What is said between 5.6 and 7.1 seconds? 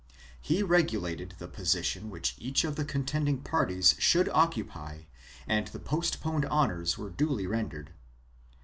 the postponed honors